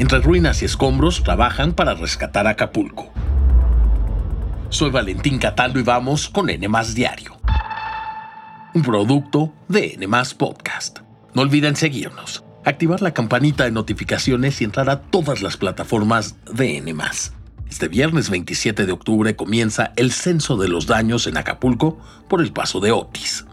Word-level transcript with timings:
Entre 0.00 0.18
ruinas 0.18 0.62
y 0.62 0.64
escombros 0.64 1.22
trabajan 1.22 1.74
para 1.74 1.92
rescatar 1.92 2.46
Acapulco. 2.46 3.12
Soy 4.70 4.88
Valentín 4.90 5.38
Cataldo 5.38 5.78
y 5.78 5.82
vamos 5.82 6.30
con 6.30 6.48
N 6.48 6.66
Diario. 6.94 7.36
Un 8.72 8.80
producto 8.80 9.52
de 9.68 9.98
N 10.00 10.08
Podcast. 10.38 11.00
No 11.34 11.42
olviden 11.42 11.76
seguirnos, 11.76 12.42
activar 12.64 13.02
la 13.02 13.12
campanita 13.12 13.64
de 13.64 13.72
notificaciones 13.72 14.62
y 14.62 14.64
entrar 14.64 14.88
a 14.88 15.02
todas 15.02 15.42
las 15.42 15.58
plataformas 15.58 16.36
de 16.50 16.78
N 16.78 16.94
este 17.68 17.88
viernes 17.88 18.30
27 18.30 18.86
de 18.86 18.92
octubre 18.92 19.36
comienza 19.36 19.92
el 19.96 20.12
censo 20.12 20.56
de 20.56 20.68
los 20.68 20.86
daños 20.86 21.26
en 21.26 21.36
Acapulco 21.36 21.98
por 22.26 22.40
el 22.40 22.54
paso 22.54 22.80
de 22.80 22.90
Otis. 22.90 23.44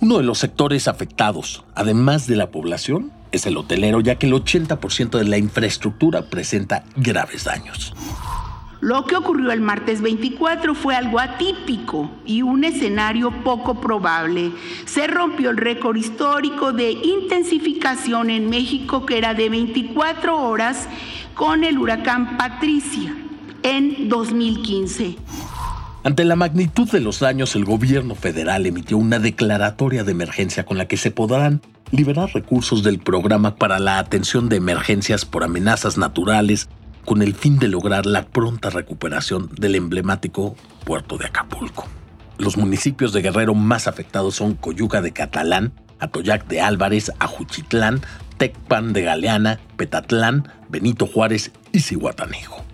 Uno 0.00 0.18
de 0.18 0.24
los 0.24 0.38
sectores 0.38 0.86
afectados, 0.86 1.64
además 1.74 2.26
de 2.26 2.36
la 2.36 2.50
población, 2.50 3.10
es 3.32 3.46
el 3.46 3.56
hotelero, 3.56 4.00
ya 4.00 4.16
que 4.16 4.26
el 4.26 4.32
80% 4.32 5.18
de 5.18 5.24
la 5.24 5.38
infraestructura 5.38 6.22
presenta 6.22 6.84
graves 6.96 7.44
daños. 7.44 7.94
Lo 8.80 9.04
que 9.04 9.14
ocurrió 9.14 9.52
el 9.52 9.60
martes 9.60 10.00
24 10.00 10.74
fue 10.74 10.94
algo 10.94 11.20
atípico 11.20 12.10
y 12.24 12.40
un 12.40 12.64
escenario 12.64 13.30
poco 13.44 13.78
probable. 13.78 14.52
Se 14.86 15.06
rompió 15.06 15.50
el 15.50 15.58
récord 15.58 15.96
histórico 15.96 16.72
de 16.72 16.92
intensificación 16.92 18.30
en 18.30 18.48
México 18.48 19.04
que 19.04 19.18
era 19.18 19.34
de 19.34 19.50
24 19.50 20.34
horas 20.34 20.88
con 21.34 21.62
el 21.64 21.78
huracán 21.78 22.38
Patricia 22.38 23.14
en 23.62 24.08
2015. 24.08 25.16
Ante 26.02 26.24
la 26.24 26.34
magnitud 26.34 26.90
de 26.90 27.00
los 27.00 27.20
daños, 27.20 27.54
el 27.56 27.66
gobierno 27.66 28.14
federal 28.14 28.64
emitió 28.64 28.96
una 28.96 29.18
declaratoria 29.18 30.02
de 30.02 30.12
emergencia 30.12 30.64
con 30.64 30.78
la 30.78 30.88
que 30.88 30.96
se 30.96 31.10
podrán 31.10 31.60
liberar 31.90 32.30
recursos 32.32 32.82
del 32.82 32.98
programa 32.98 33.56
para 33.56 33.78
la 33.78 33.98
atención 33.98 34.48
de 34.48 34.56
emergencias 34.56 35.26
por 35.26 35.44
amenazas 35.44 35.98
naturales 35.98 36.70
con 37.04 37.20
el 37.20 37.34
fin 37.34 37.58
de 37.58 37.68
lograr 37.68 38.06
la 38.06 38.24
pronta 38.24 38.70
recuperación 38.70 39.50
del 39.58 39.74
emblemático 39.74 40.56
puerto 40.84 41.18
de 41.18 41.26
Acapulco. 41.26 41.86
Los 42.38 42.56
municipios 42.56 43.12
de 43.12 43.20
Guerrero 43.20 43.54
más 43.54 43.86
afectados 43.86 44.36
son 44.36 44.54
Coyuca 44.54 45.02
de 45.02 45.12
Catalán, 45.12 45.74
Atoyac 45.98 46.46
de 46.46 46.62
Álvarez, 46.62 47.12
Ajuchitlán, 47.18 48.00
Tecpan 48.38 48.94
de 48.94 49.02
Galeana, 49.02 49.60
Petatlán, 49.76 50.48
Benito 50.70 51.06
Juárez 51.06 51.52
y 51.72 51.80
Cihuatanejo. 51.80 52.69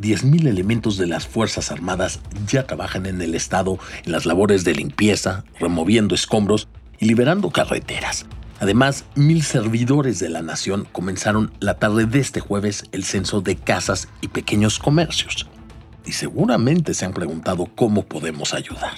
10.000 0.00 0.46
elementos 0.46 0.96
de 0.96 1.06
las 1.06 1.26
Fuerzas 1.26 1.70
Armadas 1.70 2.20
ya 2.46 2.66
trabajan 2.66 3.06
en 3.06 3.20
el 3.20 3.34
estado 3.34 3.78
en 4.04 4.12
las 4.12 4.26
labores 4.26 4.64
de 4.64 4.74
limpieza, 4.74 5.44
removiendo 5.58 6.14
escombros 6.14 6.68
y 6.98 7.06
liberando 7.06 7.50
carreteras. 7.50 8.26
Además, 8.60 9.04
mil 9.14 9.42
servidores 9.42 10.18
de 10.18 10.28
la 10.28 10.42
nación 10.42 10.86
comenzaron 10.90 11.52
la 11.60 11.74
tarde 11.74 12.06
de 12.06 12.18
este 12.18 12.40
jueves 12.40 12.84
el 12.90 13.04
censo 13.04 13.40
de 13.40 13.56
casas 13.56 14.08
y 14.20 14.28
pequeños 14.28 14.78
comercios. 14.78 15.46
Y 16.04 16.12
seguramente 16.12 16.94
se 16.94 17.04
han 17.04 17.12
preguntado 17.12 17.66
cómo 17.76 18.04
podemos 18.04 18.54
ayudar. 18.54 18.94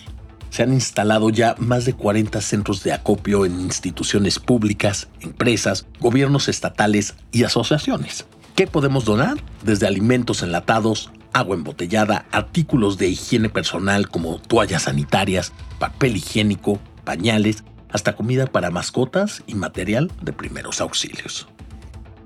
Se 0.50 0.62
han 0.62 0.72
instalado 0.72 1.30
ya 1.30 1.54
más 1.58 1.84
de 1.84 1.92
40 1.92 2.40
centros 2.40 2.82
de 2.82 2.92
acopio 2.92 3.44
en 3.44 3.60
instituciones 3.60 4.38
públicas, 4.38 5.08
empresas, 5.20 5.86
gobiernos 6.00 6.48
estatales 6.48 7.14
y 7.30 7.44
asociaciones. 7.44 8.26
¿Qué 8.60 8.66
podemos 8.66 9.06
donar? 9.06 9.38
Desde 9.64 9.86
alimentos 9.86 10.42
enlatados, 10.42 11.10
agua 11.32 11.56
embotellada, 11.56 12.26
artículos 12.30 12.98
de 12.98 13.08
higiene 13.08 13.48
personal 13.48 14.10
como 14.10 14.38
toallas 14.38 14.82
sanitarias, 14.82 15.54
papel 15.78 16.18
higiénico, 16.18 16.78
pañales, 17.04 17.64
hasta 17.90 18.16
comida 18.16 18.44
para 18.44 18.70
mascotas 18.70 19.42
y 19.46 19.54
material 19.54 20.12
de 20.20 20.34
primeros 20.34 20.82
auxilios. 20.82 21.48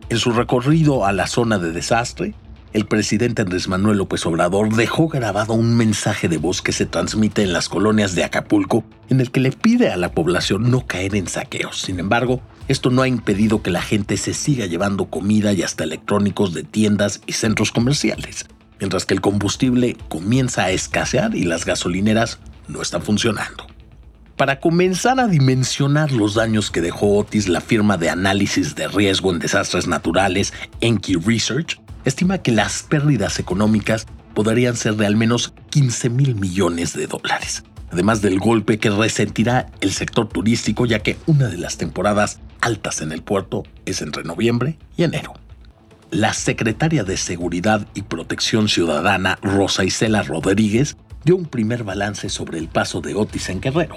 En 0.08 0.18
su 0.18 0.32
recorrido 0.32 1.06
a 1.06 1.12
la 1.12 1.28
zona 1.28 1.58
de 1.58 1.70
desastre, 1.70 2.34
el 2.72 2.86
presidente 2.86 3.42
Andrés 3.42 3.68
Manuel 3.68 3.98
López 3.98 4.26
Obrador 4.26 4.74
dejó 4.74 5.06
grabado 5.06 5.54
un 5.54 5.76
mensaje 5.76 6.28
de 6.28 6.38
voz 6.38 6.62
que 6.62 6.72
se 6.72 6.84
transmite 6.84 7.44
en 7.44 7.52
las 7.52 7.68
colonias 7.68 8.16
de 8.16 8.24
Acapulco 8.24 8.82
en 9.08 9.20
el 9.20 9.30
que 9.30 9.38
le 9.38 9.52
pide 9.52 9.92
a 9.92 9.96
la 9.96 10.10
población 10.10 10.68
no 10.68 10.84
caer 10.84 11.14
en 11.14 11.28
saqueos. 11.28 11.80
Sin 11.80 12.00
embargo, 12.00 12.40
esto 12.68 12.90
no 12.90 13.02
ha 13.02 13.08
impedido 13.08 13.62
que 13.62 13.70
la 13.70 13.82
gente 13.82 14.16
se 14.16 14.34
siga 14.34 14.66
llevando 14.66 15.06
comida 15.06 15.52
y 15.52 15.62
hasta 15.62 15.84
electrónicos 15.84 16.54
de 16.54 16.62
tiendas 16.62 17.20
y 17.26 17.32
centros 17.32 17.70
comerciales, 17.72 18.46
mientras 18.80 19.04
que 19.04 19.14
el 19.14 19.20
combustible 19.20 19.96
comienza 20.08 20.64
a 20.64 20.70
escasear 20.70 21.34
y 21.34 21.44
las 21.44 21.64
gasolineras 21.64 22.38
no 22.68 22.80
están 22.80 23.02
funcionando. 23.02 23.66
Para 24.36 24.58
comenzar 24.58 25.20
a 25.20 25.28
dimensionar 25.28 26.10
los 26.10 26.34
daños 26.34 26.70
que 26.70 26.80
dejó 26.80 27.18
Otis, 27.18 27.48
la 27.48 27.60
firma 27.60 27.96
de 27.96 28.10
análisis 28.10 28.74
de 28.74 28.88
riesgo 28.88 29.30
en 29.30 29.38
desastres 29.38 29.86
naturales 29.86 30.52
Enki 30.80 31.14
Research 31.14 31.80
estima 32.04 32.38
que 32.38 32.50
las 32.50 32.82
pérdidas 32.82 33.38
económicas 33.38 34.06
podrían 34.34 34.76
ser 34.76 34.96
de 34.96 35.06
al 35.06 35.16
menos 35.16 35.54
15 35.70 36.10
mil 36.10 36.34
millones 36.34 36.94
de 36.94 37.06
dólares, 37.06 37.62
además 37.94 38.20
del 38.20 38.38
golpe 38.38 38.78
que 38.78 38.90
resentirá 38.90 39.66
el 39.80 39.92
sector 39.92 40.28
turístico 40.28 40.84
ya 40.86 40.98
que 40.98 41.16
una 41.26 41.48
de 41.48 41.56
las 41.56 41.78
temporadas 41.78 42.40
altas 42.60 43.00
en 43.00 43.12
el 43.12 43.22
puerto 43.22 43.62
es 43.86 44.02
entre 44.02 44.24
noviembre 44.24 44.78
y 44.96 45.04
enero. 45.04 45.34
La 46.10 46.32
secretaria 46.32 47.02
de 47.02 47.16
Seguridad 47.16 47.88
y 47.94 48.02
Protección 48.02 48.68
Ciudadana, 48.68 49.38
Rosa 49.42 49.84
Isela 49.84 50.22
Rodríguez, 50.22 50.96
dio 51.24 51.36
un 51.36 51.46
primer 51.46 51.82
balance 51.82 52.28
sobre 52.28 52.58
el 52.58 52.68
paso 52.68 53.00
de 53.00 53.14
Otis 53.14 53.48
en 53.48 53.60
Guerrero 53.60 53.96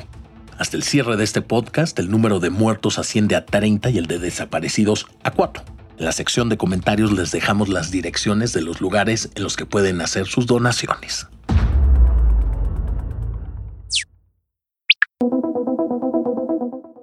hasta 0.58 0.76
el 0.76 0.82
cierre 0.82 1.18
de 1.18 1.24
este 1.24 1.44
podcast, 1.44 2.00
el 2.00 2.10
número 2.10 2.40
de 2.40 2.50
muertos 2.50 2.98
asciende 2.98 3.36
a 3.36 3.46
30 3.46 3.92
y 3.92 4.00
el 4.00 4.08
de 4.08 4.18
desaparecidos 4.18 5.06
a 5.24 5.30
4. 5.30 5.64
En 6.00 6.06
la 6.06 6.12
sección 6.12 6.50
de 6.50 6.58
comentarios 6.58 7.12
les 7.12 7.32
dejamos 7.32 7.70
las 7.70 7.92
direcciones 7.92 8.54
de 8.54 8.62
los 8.62 8.82
lugares 8.82 9.30
en 9.36 9.44
los 9.44 9.56
que 9.56 9.68
pueden 9.68 10.02
hacer 10.02 10.26
sus 10.26 10.48
donaciones. 10.48 11.28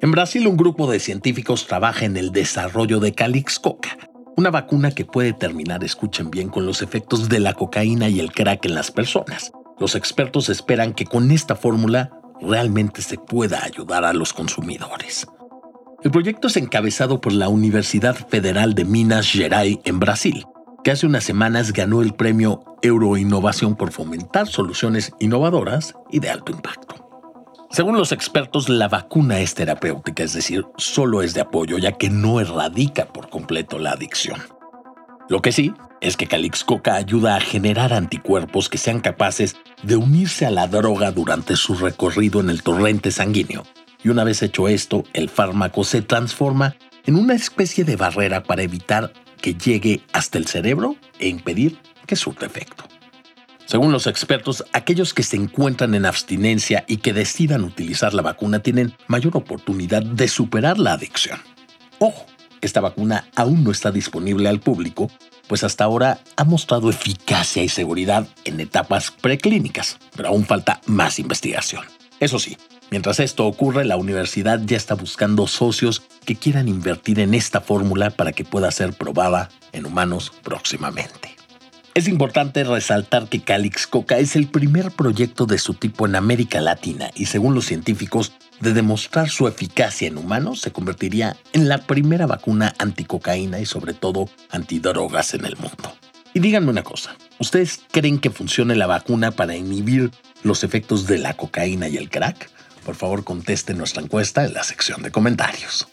En 0.04 0.10
Brasil, 0.10 0.46
un 0.46 0.58
grupo 0.58 0.86
de 0.90 1.00
científicos 1.00 1.66
trabaja 1.66 2.04
en 2.04 2.18
el 2.18 2.30
desarrollo 2.30 3.00
de 3.00 3.14
Calix 3.14 3.58
Coca, 3.58 3.96
una 4.36 4.50
vacuna 4.50 4.90
que 4.90 5.06
puede 5.06 5.32
terminar, 5.32 5.82
escuchen 5.82 6.30
bien, 6.30 6.50
con 6.50 6.66
los 6.66 6.82
efectos 6.82 7.30
de 7.30 7.40
la 7.40 7.54
cocaína 7.54 8.10
y 8.10 8.20
el 8.20 8.30
crack 8.30 8.66
en 8.66 8.74
las 8.74 8.90
personas. 8.90 9.50
Los 9.78 9.94
expertos 9.94 10.50
esperan 10.50 10.92
que 10.92 11.06
con 11.06 11.30
esta 11.30 11.56
fórmula 11.56 12.10
realmente 12.42 13.00
se 13.00 13.16
pueda 13.16 13.64
ayudar 13.64 14.04
a 14.04 14.12
los 14.12 14.34
consumidores. 14.34 15.26
El 16.02 16.10
proyecto 16.10 16.48
es 16.48 16.58
encabezado 16.58 17.22
por 17.22 17.32
la 17.32 17.48
Universidad 17.48 18.14
Federal 18.14 18.74
de 18.74 18.84
Minas 18.84 19.30
Gerais 19.30 19.78
en 19.86 20.00
Brasil, 20.00 20.44
que 20.84 20.90
hace 20.90 21.06
unas 21.06 21.24
semanas 21.24 21.72
ganó 21.72 22.02
el 22.02 22.12
premio 22.12 22.62
Euroinnovación 22.82 23.74
por 23.74 23.90
fomentar 23.90 24.48
soluciones 24.48 25.14
innovadoras 25.18 25.94
y 26.10 26.20
de 26.20 26.28
alto 26.28 26.52
impacto. 26.52 27.03
Según 27.74 27.96
los 27.96 28.12
expertos, 28.12 28.68
la 28.68 28.86
vacuna 28.86 29.40
es 29.40 29.56
terapéutica, 29.56 30.22
es 30.22 30.32
decir, 30.32 30.64
solo 30.76 31.22
es 31.22 31.34
de 31.34 31.40
apoyo 31.40 31.76
ya 31.76 31.90
que 31.90 32.08
no 32.08 32.38
erradica 32.38 33.06
por 33.06 33.28
completo 33.30 33.80
la 33.80 33.90
adicción. 33.90 34.40
Lo 35.28 35.42
que 35.42 35.50
sí 35.50 35.74
es 36.00 36.16
que 36.16 36.28
Calix 36.28 36.62
Coca 36.62 36.94
ayuda 36.94 37.34
a 37.34 37.40
generar 37.40 37.92
anticuerpos 37.92 38.68
que 38.68 38.78
sean 38.78 39.00
capaces 39.00 39.56
de 39.82 39.96
unirse 39.96 40.46
a 40.46 40.52
la 40.52 40.68
droga 40.68 41.10
durante 41.10 41.56
su 41.56 41.74
recorrido 41.74 42.38
en 42.38 42.48
el 42.48 42.62
torrente 42.62 43.10
sanguíneo. 43.10 43.64
Y 44.04 44.08
una 44.08 44.22
vez 44.22 44.40
hecho 44.44 44.68
esto, 44.68 45.02
el 45.12 45.28
fármaco 45.28 45.82
se 45.82 46.00
transforma 46.00 46.76
en 47.06 47.16
una 47.16 47.34
especie 47.34 47.82
de 47.82 47.96
barrera 47.96 48.44
para 48.44 48.62
evitar 48.62 49.12
que 49.40 49.54
llegue 49.54 50.00
hasta 50.12 50.38
el 50.38 50.46
cerebro 50.46 50.94
e 51.18 51.26
impedir 51.26 51.80
que 52.06 52.14
surta 52.14 52.46
efecto. 52.46 52.84
Según 53.74 53.90
los 53.90 54.06
expertos, 54.06 54.64
aquellos 54.72 55.14
que 55.14 55.24
se 55.24 55.34
encuentran 55.34 55.96
en 55.96 56.06
abstinencia 56.06 56.84
y 56.86 56.98
que 56.98 57.12
decidan 57.12 57.64
utilizar 57.64 58.14
la 58.14 58.22
vacuna 58.22 58.60
tienen 58.60 58.94
mayor 59.08 59.36
oportunidad 59.36 60.00
de 60.00 60.28
superar 60.28 60.78
la 60.78 60.92
adicción. 60.92 61.40
Ojo, 61.98 62.24
esta 62.60 62.80
vacuna 62.80 63.26
aún 63.34 63.64
no 63.64 63.72
está 63.72 63.90
disponible 63.90 64.48
al 64.48 64.60
público, 64.60 65.10
pues 65.48 65.64
hasta 65.64 65.82
ahora 65.82 66.20
ha 66.36 66.44
mostrado 66.44 66.88
eficacia 66.88 67.64
y 67.64 67.68
seguridad 67.68 68.28
en 68.44 68.60
etapas 68.60 69.10
preclínicas, 69.10 69.98
pero 70.14 70.28
aún 70.28 70.46
falta 70.46 70.80
más 70.86 71.18
investigación. 71.18 71.84
Eso 72.20 72.38
sí, 72.38 72.56
mientras 72.92 73.18
esto 73.18 73.44
ocurre, 73.44 73.84
la 73.84 73.96
universidad 73.96 74.60
ya 74.64 74.76
está 74.76 74.94
buscando 74.94 75.48
socios 75.48 76.02
que 76.24 76.36
quieran 76.36 76.68
invertir 76.68 77.18
en 77.18 77.34
esta 77.34 77.60
fórmula 77.60 78.10
para 78.10 78.30
que 78.30 78.44
pueda 78.44 78.70
ser 78.70 78.92
probada 78.92 79.50
en 79.72 79.84
humanos 79.84 80.32
próximamente. 80.44 81.23
Es 81.94 82.08
importante 82.08 82.64
resaltar 82.64 83.28
que 83.28 83.42
Calix 83.42 83.86
Coca 83.86 84.18
es 84.18 84.34
el 84.34 84.48
primer 84.48 84.90
proyecto 84.90 85.46
de 85.46 85.58
su 85.58 85.74
tipo 85.74 86.06
en 86.06 86.16
América 86.16 86.60
Latina 86.60 87.12
y 87.14 87.26
según 87.26 87.54
los 87.54 87.66
científicos, 87.66 88.32
de 88.60 88.72
demostrar 88.72 89.30
su 89.30 89.46
eficacia 89.46 90.08
en 90.08 90.18
humanos, 90.18 90.60
se 90.60 90.72
convertiría 90.72 91.36
en 91.52 91.68
la 91.68 91.78
primera 91.78 92.26
vacuna 92.26 92.74
anticocaína 92.78 93.60
y 93.60 93.66
sobre 93.66 93.94
todo 93.94 94.28
antidrogas 94.50 95.34
en 95.34 95.44
el 95.44 95.56
mundo. 95.56 95.96
Y 96.32 96.40
díganme 96.40 96.70
una 96.70 96.82
cosa, 96.82 97.14
¿ustedes 97.38 97.82
creen 97.92 98.18
que 98.18 98.30
funcione 98.30 98.74
la 98.74 98.88
vacuna 98.88 99.30
para 99.30 99.54
inhibir 99.54 100.10
los 100.42 100.64
efectos 100.64 101.06
de 101.06 101.18
la 101.18 101.34
cocaína 101.34 101.86
y 101.86 101.96
el 101.96 102.10
crack? 102.10 102.50
Por 102.84 102.96
favor, 102.96 103.22
conteste 103.22 103.72
nuestra 103.72 104.02
encuesta 104.02 104.44
en 104.44 104.52
la 104.52 104.64
sección 104.64 105.00
de 105.02 105.12
comentarios. 105.12 105.86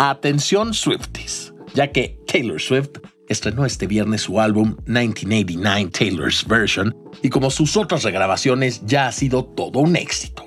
Atención 0.00 0.74
Swifties, 0.74 1.52
ya 1.74 1.90
que 1.90 2.20
Taylor 2.28 2.60
Swift 2.60 3.00
estrenó 3.28 3.66
este 3.66 3.88
viernes 3.88 4.22
su 4.22 4.40
álbum 4.40 4.76
1989 4.86 5.90
Taylor's 5.90 6.46
Version 6.46 6.96
y 7.20 7.30
como 7.30 7.50
sus 7.50 7.76
otras 7.76 8.04
regrabaciones 8.04 8.80
ya 8.86 9.08
ha 9.08 9.12
sido 9.12 9.44
todo 9.44 9.80
un 9.80 9.96
éxito. 9.96 10.44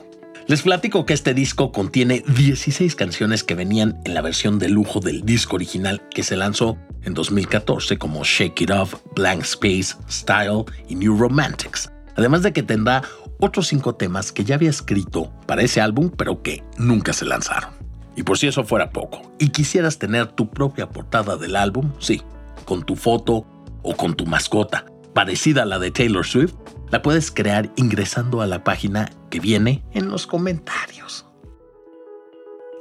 Les 0.47 0.61
platico 0.61 1.05
que 1.05 1.13
este 1.13 1.33
disco 1.33 1.73
contiene 1.73 2.23
16 2.33 2.95
canciones 2.95 3.43
que 3.43 3.55
venían 3.55 3.99
en 4.05 4.13
la 4.13 4.21
versión 4.21 4.57
de 4.57 4.69
lujo 4.69 5.01
del 5.01 5.25
disco 5.25 5.57
original 5.57 6.01
que 6.09 6.23
se 6.23 6.37
lanzó 6.37 6.77
en 7.03 7.13
2014 7.13 7.97
como 7.97 8.23
Shake 8.23 8.61
It 8.61 8.71
Off, 8.71 8.95
Blank 9.15 9.41
Space, 9.41 9.95
Style 10.09 10.63
y 10.87 10.95
New 10.95 11.17
Romantics. 11.17 11.91
Además 12.15 12.41
de 12.41 12.53
que 12.53 12.63
tendrá 12.63 13.03
otros 13.41 13.67
cinco 13.67 13.95
temas 13.95 14.31
que 14.31 14.45
ya 14.45 14.55
había 14.55 14.69
escrito 14.69 15.29
para 15.45 15.61
ese 15.61 15.81
álbum 15.81 16.09
pero 16.09 16.41
que 16.41 16.63
nunca 16.77 17.11
se 17.11 17.25
lanzaron. 17.25 17.80
Y 18.15 18.23
por 18.23 18.37
si 18.37 18.47
eso 18.47 18.63
fuera 18.63 18.91
poco, 18.91 19.21
y 19.39 19.49
quisieras 19.49 19.97
tener 19.99 20.27
tu 20.27 20.49
propia 20.49 20.89
portada 20.89 21.37
del 21.37 21.55
álbum, 21.55 21.91
sí, 21.99 22.21
con 22.65 22.83
tu 22.83 22.95
foto 22.95 23.45
o 23.83 23.95
con 23.95 24.15
tu 24.15 24.25
mascota, 24.25 24.85
parecida 25.13 25.63
a 25.63 25.65
la 25.65 25.79
de 25.79 25.91
Taylor 25.91 26.25
Swift, 26.25 26.53
la 26.89 27.01
puedes 27.01 27.31
crear 27.31 27.71
ingresando 27.77 28.41
a 28.41 28.47
la 28.47 28.63
página 28.63 29.09
que 29.29 29.39
viene 29.39 29.83
en 29.93 30.09
los 30.09 30.27
comentarios. 30.27 31.25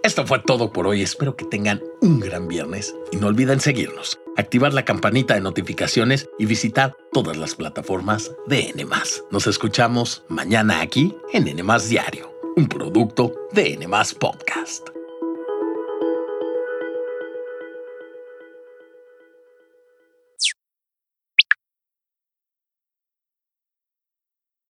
Esto 0.02 0.26
fue 0.26 0.38
todo 0.38 0.72
por 0.72 0.86
hoy, 0.86 1.02
espero 1.02 1.36
que 1.36 1.44
tengan 1.44 1.80
un 2.00 2.20
gran 2.20 2.48
viernes 2.48 2.94
y 3.12 3.16
no 3.16 3.26
olviden 3.26 3.60
seguirnos, 3.60 4.18
activar 4.36 4.72
la 4.72 4.84
campanita 4.84 5.34
de 5.34 5.42
notificaciones 5.42 6.28
y 6.38 6.46
visitar 6.46 6.96
todas 7.12 7.36
las 7.36 7.54
plataformas 7.54 8.32
de 8.46 8.70
N. 8.70 8.86
Nos 9.30 9.46
escuchamos 9.46 10.24
mañana 10.28 10.80
aquí 10.80 11.14
en 11.32 11.46
N 11.46 11.62
Diario, 11.88 12.32
un 12.56 12.66
producto 12.66 13.34
de 13.52 13.74
N 13.74 13.86
Podcast. 14.18 14.89